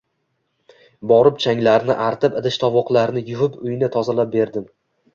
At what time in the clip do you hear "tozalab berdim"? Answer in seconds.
3.99-4.71